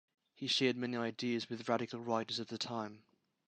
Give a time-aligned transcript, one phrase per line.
[0.33, 3.03] He shared many ideas with radical writers of the time.